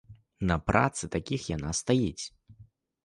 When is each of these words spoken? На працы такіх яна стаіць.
На 0.51 0.55
працы 0.69 1.03
такіх 1.17 1.41
яна 1.55 1.77
стаіць. 1.83 2.25